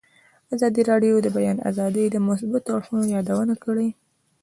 ازادي 0.55 0.81
راډیو 0.91 1.15
د 1.21 1.21
د 1.25 1.27
بیان 1.37 1.57
آزادي 1.69 2.05
د 2.09 2.15
مثبتو 2.27 2.69
اړخونو 2.77 3.05
یادونه 3.15 3.53
کړې. 3.63 3.89